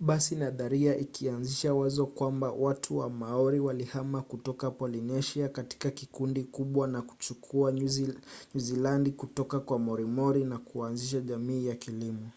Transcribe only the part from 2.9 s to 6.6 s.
wa maori walihama kutoka polynesia katika kundi